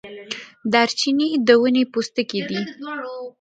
دارچینی 0.73 1.29
د 1.47 1.49
ونې 1.61 1.83
پوستکی 1.91 2.41
دی 2.49 2.59